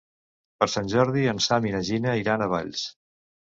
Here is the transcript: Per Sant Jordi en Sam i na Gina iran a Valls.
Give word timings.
Per 0.63 0.67
Sant 0.75 0.89
Jordi 0.93 1.27
en 1.35 1.43
Sam 1.49 1.69
i 1.69 1.75
na 1.77 1.83
Gina 1.91 2.17
iran 2.23 2.47
a 2.47 2.51
Valls. 2.57 2.91